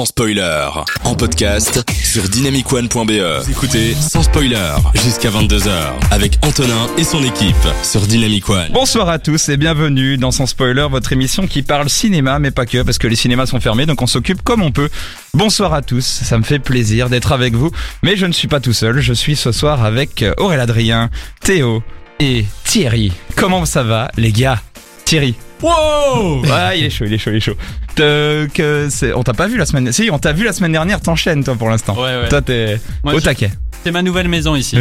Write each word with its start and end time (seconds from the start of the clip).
sans 0.00 0.06
spoiler. 0.06 0.66
En 1.04 1.14
podcast 1.14 1.84
sur 2.02 2.22
dynamicone.be. 2.22 3.50
Écoutez 3.50 3.94
sans 3.94 4.22
spoiler 4.22 4.56
jusqu'à 4.94 5.28
22h 5.28 5.70
avec 6.10 6.38
Antonin 6.40 6.86
et 6.96 7.04
son 7.04 7.22
équipe 7.22 7.54
sur 7.82 8.00
Dynamic 8.00 8.48
One. 8.48 8.72
Bonsoir 8.72 9.10
à 9.10 9.18
tous 9.18 9.50
et 9.50 9.58
bienvenue 9.58 10.16
dans 10.16 10.30
Sans 10.30 10.46
Spoiler, 10.46 10.86
votre 10.90 11.12
émission 11.12 11.46
qui 11.46 11.60
parle 11.60 11.90
cinéma, 11.90 12.38
mais 12.38 12.50
pas 12.50 12.64
que, 12.64 12.80
parce 12.82 12.96
que 12.96 13.08
les 13.08 13.16
cinémas 13.16 13.44
sont 13.44 13.60
fermés, 13.60 13.84
donc 13.84 14.00
on 14.00 14.06
s'occupe 14.06 14.40
comme 14.40 14.62
on 14.62 14.72
peut. 14.72 14.88
Bonsoir 15.34 15.74
à 15.74 15.82
tous, 15.82 16.06
ça 16.06 16.38
me 16.38 16.44
fait 16.44 16.60
plaisir 16.60 17.10
d'être 17.10 17.32
avec 17.32 17.52
vous, 17.52 17.70
mais 18.02 18.16
je 18.16 18.24
ne 18.24 18.32
suis 18.32 18.48
pas 18.48 18.60
tout 18.60 18.72
seul, 18.72 19.00
je 19.00 19.12
suis 19.12 19.36
ce 19.36 19.52
soir 19.52 19.84
avec 19.84 20.24
Aurélien 20.38 20.62
Adrien, 20.62 21.10
Théo 21.42 21.82
et 22.20 22.46
Thierry. 22.64 23.12
Comment 23.36 23.66
ça 23.66 23.82
va, 23.82 24.10
les 24.16 24.32
gars? 24.32 24.62
Thierry 25.04 25.34
Wow 25.62 26.42
Ouais, 26.42 26.78
il 26.78 26.84
est 26.86 26.90
chaud, 26.90 27.04
il 27.06 27.12
est 27.12 27.18
chaud, 27.18 27.30
il 27.30 27.36
est 27.36 27.40
chaud. 27.40 27.54
Te- 27.94 28.46
que 28.54 28.88
c'est- 28.90 29.12
on 29.12 29.22
t'a 29.22 29.34
pas 29.34 29.46
vu 29.46 29.56
la 29.58 29.66
semaine... 29.66 29.92
Si, 29.92 30.08
on 30.12 30.18
t'a 30.18 30.32
vu 30.32 30.44
la 30.44 30.52
semaine 30.52 30.72
dernière, 30.72 31.00
t'enchaînes 31.00 31.44
toi 31.44 31.54
pour 31.56 31.68
l'instant. 31.68 31.94
Ouais, 31.94 32.16
ouais. 32.22 32.28
Toi 32.28 32.40
t'es 32.42 32.80
Moi, 33.04 33.14
au 33.14 33.18
je- 33.18 33.24
taquet. 33.24 33.50
C'est 33.84 33.92
ma 33.92 34.02
nouvelle 34.02 34.28
maison 34.28 34.54
ici. 34.56 34.76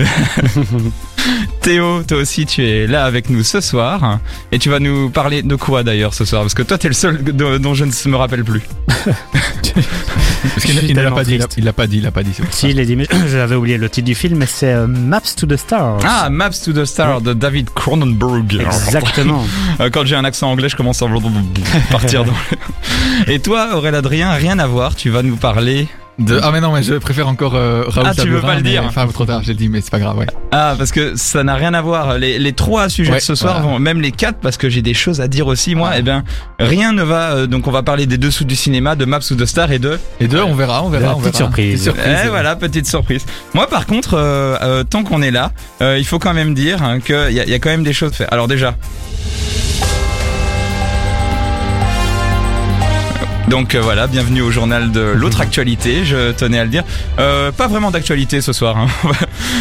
Théo, 1.62 2.04
toi 2.04 2.18
aussi 2.18 2.46
tu 2.46 2.66
es 2.66 2.86
là 2.88 3.06
avec 3.06 3.30
nous 3.30 3.44
ce 3.44 3.62
soir. 3.62 4.20
Et 4.52 4.60
tu 4.60 4.70
vas 4.70 4.80
nous 4.80 5.10
parler 5.10 5.42
de 5.42 5.56
quoi 5.56 5.84
d'ailleurs 5.84 6.14
ce 6.14 6.26
soir? 6.26 6.42
Parce 6.42 6.54
que 6.54 6.64
toi 6.64 6.78
t'es 6.78 6.88
le 6.90 6.94
seul 6.94 7.24
de- 7.24 7.58
dont 7.58 7.74
je 7.74 7.86
ne 7.86 7.92
me 8.10 8.16
rappelle 8.18 8.44
plus. 8.44 8.62
Parce 10.56 10.64
qu'il 10.66 10.82
il 10.90 10.96
l'a 10.96 11.12
pas 11.12 11.24
dit, 11.26 11.36
il 11.36 11.42
a- 11.42 11.48
il 11.58 11.64
l'a 11.66 11.74
pas 11.74 11.86
dit, 11.88 11.98
il 11.98 12.04
l'a 12.04 12.12
pas 12.12 12.24
dit. 12.24 12.34
ça. 12.34 12.44
Si, 12.50 12.70
il 12.70 12.80
est 12.80 12.86
dit, 12.86 12.96
mais 12.96 13.06
j'avais 13.30 13.56
oublié 13.56 13.78
le 13.78 13.90
titre 13.90 14.06
du 14.06 14.16
film, 14.16 14.38
mais 14.38 14.46
c'est 14.46 14.72
euh, 14.74 14.88
Maps 14.88 15.20
to 15.36 15.46
the 15.46 15.58
Stars. 15.58 16.00
Ah, 16.06 16.30
Maps 16.30 16.52
to 16.64 16.72
the 16.72 16.86
Star 16.86 17.20
de 17.22 17.34
David 17.34 17.70
Cronenberg. 17.74 18.62
Exactement. 18.66 19.46
Euh, 19.82 19.90
Quand 19.92 20.06
j'ai 20.06 20.16
un 20.16 20.26
accent 20.26 20.50
anglais, 20.52 20.68
je 20.70 20.76
commence 20.76 21.02
à 21.02 21.08
partir 21.92 22.26
dans 22.26 22.34
le... 22.34 23.32
Et 23.32 23.40
toi, 23.40 23.76
Aurélien 23.76 23.98
Adrien, 24.00 24.32
rien 24.32 24.60
à 24.60 24.68
voir, 24.68 24.96
tu 24.96 25.10
vas 25.10 25.24
nous 25.24 25.38
parler... 25.38 25.88
De- 26.20 26.40
Ah 26.44 26.52
mais 26.52 26.60
non, 26.60 26.74
mais 26.74 26.84
je 26.84 26.96
préfère 26.96 27.28
encore 27.30 27.56
euh, 27.56 27.84
Raoul 27.88 28.08
Ah, 28.10 28.14
tu 28.14 28.28
veux 28.30 28.42
pas 28.42 28.56
le 28.56 28.62
mais- 28.62 28.70
dire 28.72 28.84
Enfin, 28.86 29.08
trop 29.08 29.26
tard, 29.26 29.42
j'ai 29.44 29.54
dit, 29.54 29.70
mais 29.70 29.80
c'est 29.82 29.90
pas 29.90 30.00
grave, 30.00 30.18
ouais. 30.18 30.26
Ah, 30.52 30.76
parce 30.78 30.92
que 30.92 31.16
ça 31.16 31.44
n'a 31.44 31.56
rien 31.56 31.74
à 31.74 31.82
voir. 31.82 32.18
Les, 32.18 32.38
les 32.40 32.54
trois 32.54 32.90
sujets 32.90 33.12
Ouais, 33.14 33.18
de 33.20 33.24
ce 33.24 33.36
soir, 33.36 33.62
voilà. 33.62 33.68
vont, 33.76 33.80
même 33.80 34.02
les 34.02 34.12
quatre, 34.12 34.40
parce 34.40 34.58
que 34.58 34.70
j'ai 34.70 34.82
des 34.82 34.94
choses 34.94 35.22
à 35.22 35.28
dire 35.30 35.48
aussi, 35.48 35.76
moi, 35.76 35.92
Ah. 35.94 36.00
eh 36.00 36.02
bien, 36.02 36.24
rien 36.60 36.92
ne 36.92 37.04
va. 37.04 37.32
euh, 37.32 37.48
donc 37.48 37.68
on 37.68 37.72
va 37.72 37.84
parler 37.84 38.06
des 38.06 38.18
dessous 38.18 38.44
du 38.44 38.56
cinéma, 38.56 38.96
de 38.96 39.06
Maps 39.06 39.20
to 39.20 39.36
the 39.36 39.46
Star 39.46 39.72
et 39.72 39.80
de... 39.80 39.98
Et 40.20 40.28
deux, 40.28 40.42
on 40.44 40.56
verra, 40.56 40.84
on 40.84 40.90
verra, 40.90 41.06
La 41.06 41.16
on 41.16 41.20
petite 41.20 41.34
verra. 41.38 41.46
surprise. 41.46 41.86
Petite 41.86 42.02
Eh 42.26 42.28
voilà, 42.28 42.56
petite 42.58 42.88
surprise. 42.88 43.26
Moi, 43.54 43.68
par 43.68 43.86
contre, 43.86 44.16
euh, 44.16 44.58
euh, 44.62 44.84
tant 44.84 45.04
qu'on 45.04 45.22
est 45.22 45.32
là, 45.32 45.52
euh, 45.82 45.98
il 45.98 46.06
faut 46.06 46.20
quand 46.20 46.34
même 46.34 46.54
dire 46.54 46.84
hein, 46.84 47.00
qu'il 47.00 47.16
y, 47.32 47.40
a- 47.40 47.44
il 47.46 47.50
y 47.50 47.54
a 47.54 47.60
quand 47.60 47.70
même 47.70 47.84
des 47.84 47.94
choses 47.94 48.12
à 48.12 48.16
faire. 48.16 48.28
Alors 48.32 48.48
déjà. 48.50 48.76
Donc 53.50 53.74
euh, 53.74 53.82
voilà, 53.82 54.06
bienvenue 54.08 54.42
au 54.42 54.52
journal 54.52 54.92
de 54.92 55.00
l'autre 55.02 55.42
actualité, 55.42 56.06
je 56.06 56.32
tenais 56.32 56.60
à 56.60 56.64
le 56.64 56.70
dire. 56.70 56.84
Euh, 57.18 57.52
pas 57.52 57.68
vraiment 57.68 57.90
d'actualité 57.90 58.42
ce 58.42 58.54
soir. 58.54 58.78
hein. 58.78 58.88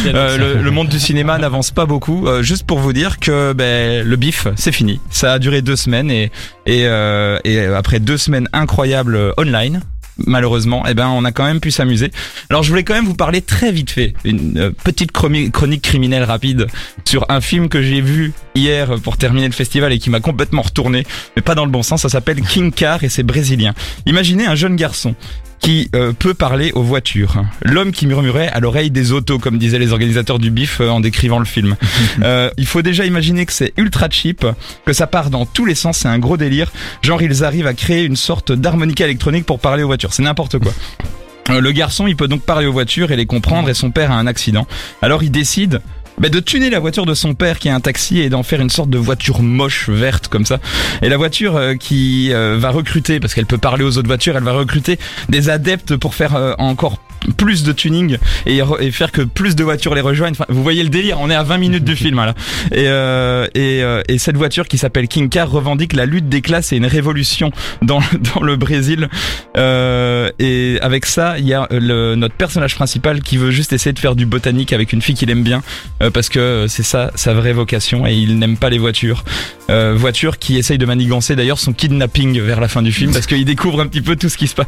Euh, 0.05 0.37
le, 0.37 0.61
le 0.61 0.71
monde 0.71 0.87
du 0.87 0.97
cinéma 0.99 1.37
n'avance 1.39 1.71
pas 1.71 1.85
beaucoup. 1.85 2.25
Euh, 2.25 2.41
juste 2.41 2.65
pour 2.65 2.79
vous 2.79 2.93
dire 2.93 3.19
que 3.19 3.51
ben, 3.51 4.05
le 4.07 4.15
bif, 4.15 4.47
c'est 4.55 4.71
fini. 4.71 5.01
Ça 5.09 5.33
a 5.33 5.39
duré 5.39 5.61
deux 5.61 5.75
semaines 5.75 6.09
et, 6.09 6.31
et, 6.65 6.85
euh, 6.85 7.37
et 7.43 7.65
après 7.65 7.99
deux 7.99 8.17
semaines 8.17 8.47
incroyables 8.53 9.33
online, 9.37 9.81
malheureusement, 10.25 10.83
eh 10.87 10.93
ben 10.93 11.07
on 11.07 11.25
a 11.25 11.31
quand 11.31 11.45
même 11.45 11.59
pu 11.59 11.71
s'amuser. 11.71 12.11
Alors 12.49 12.63
je 12.63 12.69
voulais 12.69 12.83
quand 12.83 12.93
même 12.93 13.05
vous 13.05 13.15
parler 13.15 13.41
très 13.41 13.71
vite 13.71 13.91
fait, 13.91 14.13
une 14.23 14.57
euh, 14.57 14.71
petite 14.83 15.11
chronique 15.11 15.81
criminelle 15.81 16.23
rapide 16.23 16.67
sur 17.05 17.25
un 17.29 17.41
film 17.41 17.69
que 17.69 17.81
j'ai 17.81 18.01
vu 18.01 18.33
hier 18.55 18.95
pour 19.03 19.17
terminer 19.17 19.47
le 19.47 19.53
festival 19.53 19.91
et 19.93 19.99
qui 19.99 20.09
m'a 20.09 20.19
complètement 20.19 20.61
retourné, 20.61 21.05
mais 21.35 21.41
pas 21.41 21.55
dans 21.55 21.65
le 21.65 21.71
bon 21.71 21.83
sens. 21.83 22.01
Ça 22.01 22.09
s'appelle 22.09 22.41
King 22.41 22.71
Car 22.71 23.03
et 23.03 23.09
c'est 23.09 23.23
brésilien. 23.23 23.73
Imaginez 24.05 24.45
un 24.45 24.55
jeune 24.55 24.75
garçon 24.75 25.15
qui 25.59 25.89
euh, 25.95 26.13
peut 26.13 26.33
parler 26.33 26.71
aux 26.73 26.83
voitures. 26.83 27.43
L'homme 27.61 27.91
qui 27.91 28.07
murmurait 28.07 28.47
à 28.47 28.59
l'oreille 28.59 28.91
des 28.91 29.11
autos, 29.11 29.39
comme 29.39 29.57
disaient 29.57 29.79
les 29.79 29.91
organisateurs 29.91 30.39
du 30.39 30.51
bif 30.51 30.81
euh, 30.81 30.89
en 30.89 30.99
décrivant 30.99 31.39
le 31.39 31.45
film. 31.45 31.75
Euh, 32.23 32.49
il 32.57 32.65
faut 32.65 32.81
déjà 32.81 33.05
imaginer 33.05 33.45
que 33.45 33.53
c'est 33.53 33.73
ultra 33.77 34.09
cheap, 34.09 34.45
que 34.85 34.93
ça 34.93 35.07
part 35.07 35.29
dans 35.29 35.45
tous 35.45 35.65
les 35.65 35.75
sens, 35.75 35.99
c'est 35.99 36.07
un 36.07 36.19
gros 36.19 36.37
délire. 36.37 36.71
Genre 37.01 37.21
ils 37.21 37.43
arrivent 37.43 37.67
à 37.67 37.73
créer 37.73 38.03
une 38.03 38.15
sorte 38.15 38.51
d'harmonica 38.51 39.05
électronique 39.05 39.45
pour 39.45 39.59
parler 39.59 39.83
aux 39.83 39.87
voitures, 39.87 40.11
c'est 40.11 40.23
n'importe 40.23 40.59
quoi. 40.59 40.73
Euh, 41.49 41.61
Le 41.61 41.71
garçon, 41.71 42.07
il 42.07 42.15
peut 42.15 42.27
donc 42.27 42.41
parler 42.41 42.67
aux 42.67 42.71
voitures 42.71 43.11
et 43.11 43.15
les 43.15 43.25
comprendre 43.25 43.69
et 43.69 43.73
son 43.73 43.91
père 43.91 44.11
a 44.11 44.15
un 44.15 44.27
accident. 44.27 44.67
Alors 45.01 45.23
il 45.23 45.31
décide 45.31 45.81
bah, 46.19 46.29
de 46.29 46.39
tuner 46.39 46.69
la 46.69 46.79
voiture 46.79 47.05
de 47.05 47.13
son 47.13 47.33
père 47.33 47.59
qui 47.59 47.67
est 47.67 47.71
un 47.71 47.79
taxi 47.79 48.19
et 48.19 48.29
d'en 48.29 48.43
faire 48.43 48.61
une 48.61 48.69
sorte 48.69 48.89
de 48.89 48.97
voiture 48.97 49.41
moche 49.41 49.89
verte 49.89 50.27
comme 50.27 50.45
ça. 50.45 50.59
Et 51.01 51.09
la 51.09 51.17
voiture 51.17 51.55
euh, 51.55 51.75
qui 51.75 52.33
euh, 52.33 52.57
va 52.59 52.71
recruter, 52.71 53.19
parce 53.19 53.33
qu'elle 53.33 53.45
peut 53.45 53.57
parler 53.57 53.83
aux 53.83 53.97
autres 53.97 54.07
voitures, 54.07 54.35
elle 54.37 54.43
va 54.43 54.53
recruter 54.53 54.99
des 55.29 55.49
adeptes 55.49 55.95
pour 55.95 56.15
faire 56.15 56.35
euh, 56.35 56.53
encore 56.57 56.97
plus 57.37 57.63
de 57.63 57.71
tuning 57.71 58.17
et, 58.45 58.59
re- 58.59 58.81
et 58.81 58.91
faire 58.91 59.11
que 59.11 59.21
plus 59.21 59.55
de 59.55 59.63
voitures 59.63 59.95
les 59.95 60.01
rejoignent. 60.01 60.31
Enfin, 60.31 60.45
vous 60.49 60.63
voyez 60.63 60.83
le 60.83 60.89
délire, 60.89 61.17
on 61.19 61.29
est 61.29 61.35
à 61.35 61.43
20 61.43 61.57
minutes 61.57 61.83
du 61.83 61.95
film 61.97 62.17
là. 62.17 62.33
Et, 62.71 62.85
euh, 62.87 63.45
et, 63.55 63.83
euh, 63.83 64.01
et 64.07 64.17
cette 64.17 64.37
voiture 64.37 64.67
qui 64.67 64.77
s'appelle 64.77 65.07
King 65.07 65.29
Car 65.29 65.49
revendique 65.49 65.93
la 65.93 66.05
lutte 66.05 66.29
des 66.29 66.41
classes 66.41 66.71
et 66.73 66.77
une 66.77 66.85
révolution 66.85 67.51
dans, 67.81 67.99
dans 68.35 68.41
le 68.41 68.55
Brésil. 68.55 69.09
Euh, 69.57 70.29
et 70.39 70.77
avec 70.81 71.05
ça, 71.05 71.37
il 71.39 71.47
y 71.47 71.53
a 71.53 71.67
euh, 71.71 71.79
le, 71.79 72.15
notre 72.15 72.35
personnage 72.35 72.75
principal 72.75 73.21
qui 73.21 73.37
veut 73.37 73.51
juste 73.51 73.73
essayer 73.73 73.93
de 73.93 73.99
faire 73.99 74.15
du 74.15 74.25
botanique 74.25 74.73
avec 74.73 74.93
une 74.93 75.01
fille 75.01 75.15
qu'il 75.15 75.29
aime 75.29 75.43
bien 75.43 75.61
euh, 76.01 76.09
parce 76.11 76.29
que 76.29 76.65
c'est 76.67 76.83
ça 76.83 77.11
sa 77.15 77.33
vraie 77.33 77.53
vocation 77.53 78.05
et 78.07 78.13
il 78.13 78.37
n'aime 78.39 78.57
pas 78.57 78.69
les 78.69 78.77
voitures. 78.77 79.23
Euh, 79.69 79.93
voiture 79.95 80.39
qui 80.39 80.57
essaye 80.57 80.77
de 80.77 80.85
manigancer 80.85 81.35
d'ailleurs 81.35 81.59
son 81.59 81.73
kidnapping 81.73 82.39
vers 82.41 82.59
la 82.59 82.67
fin 82.67 82.81
du 82.81 82.91
film 82.91 83.11
parce 83.13 83.27
qu'il 83.27 83.45
découvre 83.45 83.81
un 83.81 83.87
petit 83.87 84.01
peu 84.01 84.15
tout 84.15 84.29
ce 84.29 84.37
qui 84.37 84.47
se 84.47 84.55
passe. 84.55 84.67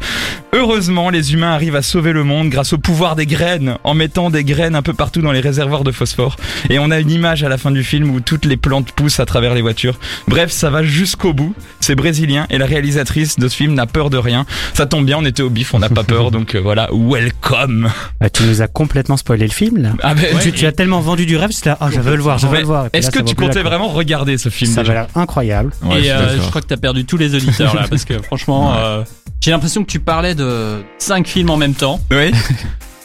Heureusement, 0.52 1.10
les 1.10 1.32
humains 1.32 1.52
arrivent 1.52 1.76
à 1.76 1.82
sauver 1.82 2.12
le 2.12 2.24
monde 2.24 2.41
grâce 2.48 2.72
au 2.72 2.78
pouvoir 2.78 3.16
des 3.16 3.26
graines, 3.26 3.76
en 3.84 3.94
mettant 3.94 4.30
des 4.30 4.44
graines 4.44 4.74
un 4.74 4.82
peu 4.82 4.92
partout 4.92 5.20
dans 5.20 5.32
les 5.32 5.40
réservoirs 5.40 5.84
de 5.84 5.92
phosphore. 5.92 6.36
Et 6.70 6.78
on 6.78 6.90
a 6.90 6.98
une 6.98 7.10
image 7.10 7.44
à 7.44 7.48
la 7.48 7.58
fin 7.58 7.70
du 7.70 7.84
film 7.84 8.10
où 8.10 8.20
toutes 8.20 8.44
les 8.44 8.56
plantes 8.56 8.92
poussent 8.92 9.20
à 9.20 9.26
travers 9.26 9.54
les 9.54 9.62
voitures. 9.62 9.98
Bref, 10.28 10.50
ça 10.50 10.70
va 10.70 10.82
jusqu'au 10.82 11.32
bout. 11.32 11.54
C'est 11.80 11.94
brésilien 11.94 12.46
et 12.50 12.58
la 12.58 12.66
réalisatrice 12.66 13.38
de 13.38 13.48
ce 13.48 13.56
film 13.56 13.74
n'a 13.74 13.86
peur 13.86 14.10
de 14.10 14.18
rien. 14.18 14.46
Ça 14.74 14.86
tombe 14.86 15.04
bien, 15.04 15.18
on 15.18 15.24
était 15.24 15.42
au 15.42 15.50
bif, 15.50 15.74
on 15.74 15.78
n'a 15.78 15.88
pas 15.88 16.04
peur, 16.04 16.30
donc 16.32 16.54
euh, 16.54 16.60
voilà, 16.60 16.88
welcome. 16.92 17.90
Bah, 18.20 18.30
tu 18.30 18.44
nous 18.44 18.62
as 18.62 18.68
complètement 18.68 19.16
spoilé 19.16 19.46
le 19.46 19.52
film, 19.52 19.78
là. 19.78 19.90
Ah 20.02 20.14
ben, 20.14 20.38
tu, 20.40 20.52
tu 20.52 20.66
as 20.66 20.72
tellement 20.72 21.00
vendu 21.00 21.26
du 21.26 21.36
rêve, 21.36 21.50
c'était 21.50 21.70
là, 21.70 21.78
ah, 21.80 21.88
je 21.90 22.00
veux 22.00 22.16
le 22.16 22.22
voir, 22.22 22.38
je 22.38 22.46
veux 22.46 22.58
le 22.58 22.64
voir. 22.64 22.88
Est-ce 22.92 23.10
que 23.10 23.20
tu 23.20 23.34
comptais 23.34 23.62
vraiment 23.62 23.88
regarder 23.88 24.38
ce 24.38 24.48
film 24.48 24.70
Ça 24.72 24.82
va 24.82 24.92
l'air 24.92 25.06
incroyable. 25.14 25.72
Ouais, 25.82 26.02
et 26.02 26.12
euh, 26.12 26.40
je 26.40 26.48
crois 26.48 26.60
que 26.60 26.66
t'as 26.66 26.76
perdu 26.76 27.04
tous 27.04 27.16
les 27.16 27.34
auditeurs 27.34 27.74
là 27.74 27.86
parce 27.88 28.04
que 28.04 28.20
franchement, 28.20 28.74
euh, 28.76 29.02
j'ai 29.42 29.50
l'impression 29.50 29.82
que 29.84 29.90
tu 29.90 29.98
parlais 30.00 30.34
de 30.36 30.82
cinq 30.98 31.26
films 31.26 31.50
en 31.50 31.56
même 31.56 31.74
temps. 31.74 32.00
Oui. 32.10 32.30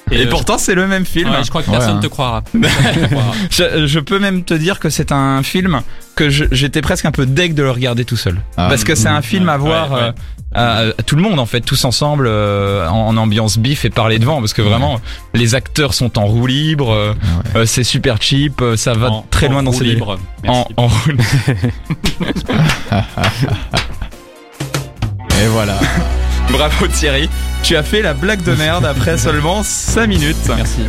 Et, 0.09 0.25
euh, 0.25 0.29
pourtant, 0.29 0.57
c'est 0.57 0.73
le 0.75 0.87
même 0.87 1.05
film. 1.05 1.29
ouais, 1.31 1.43
je 1.43 1.49
crois 1.49 1.61
que 1.63 1.69
personne 1.69 1.97
hein. 1.97 1.99
te 1.99 2.07
croira. 2.07 2.41
Personne 2.61 2.93
te 3.01 3.07
croira. 3.13 3.31
Je, 3.51 3.87
je 3.87 3.99
peux 3.99 4.19
même 4.19 4.43
te 4.45 4.53
dire 4.53 4.79
que 4.79 4.89
c'est 4.89 5.11
un 5.11 5.43
film 5.43 5.81
que 6.15 6.29
j'étais 6.29 6.79
presque 6.81 7.03
un 7.03 7.11
peu 7.11 7.25
deg 7.25 7.53
de 7.53 7.63
le 7.63 7.71
regarder 7.71 8.05
tout 8.05 8.15
seul. 8.15 8.39
Ah, 8.55 8.67
Parce 8.69 8.85
que 8.85 8.95
c'est 8.95 9.09
un 9.09 9.21
film 9.21 9.49
à 9.49 9.57
voir 9.57 9.91
ouais. 9.91 9.99
euh, 10.01 10.11
à, 10.53 10.77
à 10.97 11.03
tout 11.05 11.17
le 11.17 11.21
monde 11.21 11.39
en 11.41 11.45
fait, 11.45 11.59
tous 11.59 11.83
ensemble 11.83 12.25
euh, 12.29 12.87
en, 12.87 13.07
en 13.09 13.17
ambiance 13.17 13.57
bif 13.57 13.83
et 13.83 13.89
parler 13.89 14.17
devant. 14.17 14.39
Parce 14.39 14.53
que 14.53 14.61
vraiment, 14.61 15.01
les 15.33 15.55
acteurs 15.55 15.93
sont 15.93 16.17
en 16.17 16.25
roue 16.25 16.47
libre, 16.47 16.91
euh, 16.93 17.11
ouais. 17.55 17.61
euh, 17.61 17.65
c'est 17.65 17.83
super 17.83 18.21
cheap, 18.21 18.61
euh, 18.61 18.77
ça 18.77 18.93
va 18.93 19.09
En- 19.09 19.25
très 19.29 19.47
en 19.47 19.51
loin 19.51 19.63
dans 19.63 19.71
roue 19.71 19.79
ces 19.79 19.83
libre. 19.83 20.17
En, 20.47 20.65
en 20.77 20.87
roue 20.87 21.11
Et 25.43 25.47
voilà. 25.49 25.77
Bravo 26.51 26.87
Thierry, 26.87 27.29
tu 27.63 27.75
as 27.75 27.83
fait 27.83 28.01
la 28.01 28.13
blague 28.13 28.41
de 28.43 28.53
merde 28.53 28.85
après 28.85 29.17
seulement 29.17 29.61
5 29.63 30.07
minutes. 30.07 30.35
Merci. 30.55 30.81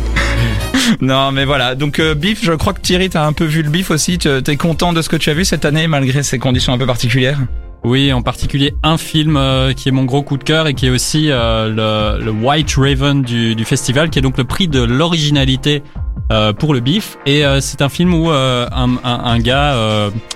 Non 1.01 1.31
mais 1.31 1.45
voilà, 1.45 1.75
donc 1.75 1.99
euh, 1.99 2.15
bif, 2.15 2.43
je 2.43 2.51
crois 2.53 2.73
que 2.73 2.81
Thierry 2.81 3.09
t'as 3.09 3.25
un 3.25 3.33
peu 3.33 3.45
vu 3.45 3.61
le 3.61 3.69
bif 3.69 3.91
aussi, 3.91 4.17
t'es 4.17 4.57
content 4.57 4.91
de 4.91 5.03
ce 5.03 5.09
que 5.09 5.15
tu 5.17 5.29
as 5.29 5.35
vu 5.35 5.45
cette 5.45 5.63
année 5.65 5.87
malgré 5.87 6.23
ces 6.23 6.39
conditions 6.39 6.73
un 6.73 6.79
peu 6.79 6.87
particulières? 6.87 7.37
Oui, 7.83 8.11
en 8.11 8.21
particulier 8.23 8.73
un 8.83 8.97
film 8.97 9.37
euh, 9.37 9.73
qui 9.73 9.89
est 9.89 9.91
mon 9.91 10.03
gros 10.03 10.23
coup 10.23 10.37
de 10.37 10.43
cœur 10.43 10.67
et 10.67 10.73
qui 10.73 10.87
est 10.87 10.89
aussi 10.89 11.27
euh, 11.29 12.17
le, 12.17 12.23
le 12.25 12.31
White 12.31 12.73
Raven 12.75 13.21
du, 13.21 13.55
du 13.55 13.65
festival, 13.65 14.09
qui 14.09 14.19
est 14.19 14.21
donc 14.21 14.37
le 14.37 14.43
prix 14.45 14.67
de 14.67 14.81
l'originalité 14.81 15.83
euh, 16.31 16.53
pour 16.53 16.73
le 16.73 16.79
bif. 16.79 17.17
Et 17.25 17.43
c'est 17.61 17.81
un 17.81 17.89
film 17.89 18.13
où 18.13 18.29
un, 18.31 18.67
un, 18.71 18.99
un 19.03 19.39
gars, 19.39 19.75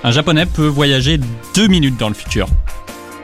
un 0.03 0.11
japonais, 0.11 0.45
peut 0.45 0.67
voyager 0.67 1.19
deux 1.55 1.67
minutes 1.67 1.97
dans 1.97 2.09
le 2.09 2.15
futur. 2.15 2.47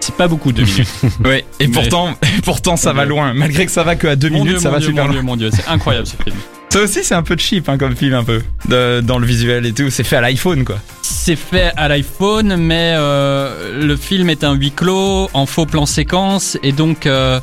C'est 0.09 0.17
pas 0.17 0.27
beaucoup 0.27 0.51
deux 0.51 0.63
minutes. 0.63 0.87
Ouais, 1.23 1.45
et 1.59 1.67
Mais- 1.67 1.73
pourtant, 1.73 2.15
pourtant 2.43 2.75
ça 2.77 2.93
va 2.93 3.05
loin. 3.05 3.33
Malgré 3.33 3.65
que 3.65 3.71
ça 3.71 3.83
va 3.83 3.95
que 3.95 4.07
à 4.07 4.15
2 4.15 4.29
Mon 4.29 4.35
minutes, 4.39 4.49
Dieu, 4.53 4.59
ça 4.59 4.69
va 4.71 4.79
Dieu, 4.79 4.87
super 4.87 5.03
mon 5.03 5.07
loin. 5.09 5.13
Dieu, 5.19 5.21
mon 5.25 5.35
Dieu, 5.35 5.49
c'est 5.53 5.67
incroyable 5.67 6.07
ce 6.07 6.15
film. 6.23 6.35
Ça 6.71 6.81
aussi, 6.81 7.03
c'est 7.03 7.15
un 7.15 7.23
peu 7.23 7.35
cheap 7.37 7.67
hein, 7.69 7.77
comme 7.77 7.95
film, 7.95 8.13
un 8.13 8.23
peu. 8.23 8.41
De- 8.67 9.01
dans 9.01 9.17
le 9.19 9.25
visuel 9.25 9.65
et 9.65 9.73
tout. 9.73 9.89
C'est 9.89 10.03
fait 10.03 10.15
à 10.17 10.21
l'iPhone, 10.21 10.63
quoi. 10.65 10.77
C'est 11.01 11.35
fait 11.35 11.71
à 11.77 11.87
l'iPhone, 11.87 12.55
mais 12.57 12.93
euh, 12.97 13.81
le 13.85 13.95
film 13.95 14.29
est 14.29 14.43
un 14.43 14.53
huis 14.53 14.71
clos, 14.71 15.29
en 15.33 15.45
faux 15.45 15.65
plan 15.65 15.85
séquence, 15.85 16.57
et 16.63 16.71
donc 16.71 17.05
euh, 17.05 17.39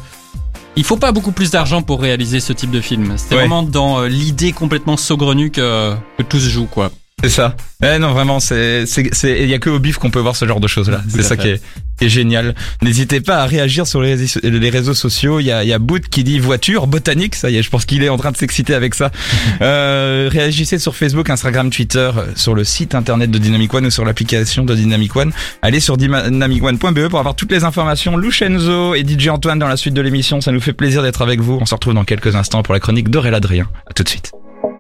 il 0.77 0.85
faut 0.85 0.97
pas 0.97 1.13
beaucoup 1.13 1.33
plus 1.33 1.51
d'argent 1.51 1.83
pour 1.83 2.01
réaliser 2.01 2.41
ce 2.41 2.53
type 2.53 2.71
de 2.71 2.81
film. 2.81 3.13
C'est 3.17 3.35
Ouais. 3.35 3.41
vraiment 3.41 3.63
dans 3.63 4.01
euh, 4.01 4.09
l'idée 4.09 4.53
complètement 4.53 4.97
saugrenue 4.97 5.51
que, 5.51 5.95
que 6.19 6.23
tout 6.23 6.39
se 6.41 6.49
joue, 6.49 6.67
quoi. 6.67 6.91
C'est 7.29 7.35
ça. 7.35 7.57
Eh 7.85 7.99
non, 7.99 8.13
vraiment, 8.13 8.39
c'est, 8.39 8.85
il 9.25 9.47
y 9.49 9.55
a 9.55 9.59
que 9.59 9.69
au 9.69 9.81
bif 9.81 9.99
qu'on 9.99 10.11
peut 10.11 10.21
voir 10.21 10.37
ce 10.37 10.47
genre 10.47 10.61
de 10.61 10.69
choses 10.69 10.89
là. 10.89 11.01
C'est 11.09 11.23
ça 11.25 11.37
qui 11.37 11.49
est, 11.49 11.61
qui 11.99 12.05
est 12.05 12.09
génial. 12.09 12.55
N'hésitez 12.83 13.21
pas 13.21 13.39
à 13.39 13.47
réagir 13.47 13.85
sur 13.87 14.01
les, 14.01 14.15
réseaux- 14.15 14.41
les 14.45 14.71
réseaux 14.71 14.95
sociaux. 14.95 15.41
Il 15.41 15.47
y 15.47 15.51
a, 15.53 15.65
y 15.65 15.73
a 15.73 15.79
Boot 15.81 16.05
qui 16.09 16.23
dit 16.23 16.39
voiture, 16.39 16.87
botanique. 16.87 17.35
Ça 17.35 17.51
y 17.51 17.57
est, 17.57 17.63
je 17.65 17.69
pense 17.71 17.85
qu'il 17.85 18.05
est 18.05 18.09
en 18.09 18.17
train 18.17 18.31
de 18.31 18.37
s'exciter 18.37 18.75
avec 18.75 18.95
ça. 18.95 19.11
Euh, 19.63 20.29
réagissez 20.31 20.79
sur 20.79 20.95
Facebook, 20.95 21.31
Instagram, 21.31 21.71
Twitter, 21.71 22.11
euh, 22.17 22.27
sur 22.37 22.55
le 22.55 22.63
site 22.63 22.95
internet 22.95 23.31
de 23.31 23.39
Dynamic 23.39 23.73
One 23.73 23.87
ou 23.87 23.91
sur 23.91 24.05
l'application 24.05 24.65
de 24.65 24.75
Dynamic 24.75 25.17
One. 25.17 25.33
Allez 25.63 25.81
sur 25.81 25.97
dynamicone.be 25.97 27.09
pour 27.09 27.19
avoir 27.19 27.35
toutes 27.35 27.51
les 27.53 27.65
informations. 27.65 28.17
Lucenzo 28.17 28.95
et 28.95 29.03
DJ 29.07 29.29
Antoine 29.29 29.59
dans 29.59 29.69
la 29.69 29.77
suite 29.77 29.95
de 29.95 30.01
l'émission. 30.03 30.41
Ça 30.41 30.53
nous 30.53 30.61
fait 30.61 30.75
plaisir 30.75 31.03
d'être 31.03 31.23
avec 31.23 31.41
vous. 31.41 31.59
On 31.61 31.67
se 31.67 31.75
retrouve 31.75 31.95
dans 31.95 32.05
quelques 32.05 32.37
instants 32.37 32.63
pour 32.63 32.75
la 32.75 32.81
chronique 32.81 33.09
d'Aurélien 33.09 33.37
Adrien. 33.39 33.67
À 33.89 33.93
tout 33.95 34.03
de 34.03 34.09
suite. 34.09 34.31